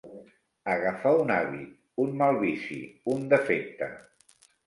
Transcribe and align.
Agafar 0.75 1.11
un 1.25 1.33
hàbit, 1.33 1.75
un 2.05 2.17
mal 2.23 2.41
vici, 2.45 2.79
un 3.17 3.27
defecte. 3.35 3.93